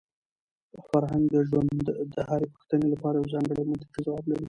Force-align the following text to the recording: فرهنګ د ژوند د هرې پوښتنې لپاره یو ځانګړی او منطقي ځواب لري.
فرهنګ 0.89 1.25
د 1.33 1.35
ژوند 1.49 1.77
د 2.13 2.15
هرې 2.29 2.47
پوښتنې 2.53 2.87
لپاره 2.93 3.15
یو 3.17 3.31
ځانګړی 3.33 3.61
او 3.61 3.69
منطقي 3.71 3.99
ځواب 4.07 4.23
لري. 4.27 4.39